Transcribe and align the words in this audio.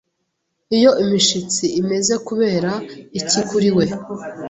Iyo 0.77 0.91
imishitsi 1.03 1.65
imeze 1.81 2.13
kubera 2.27 2.71
iki 3.19 3.41
kuri 3.49 3.69
we 3.77 3.85